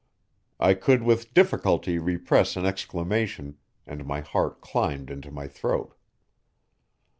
[0.59, 5.93] I could with difficulty repress an exclamation, and my heart climbed into my throat.